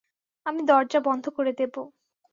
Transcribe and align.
আমি 0.45 0.61
দরজা 0.67 0.99
বন্ধ 1.01 1.25
করে 1.29 1.51
দেব। 1.53 1.75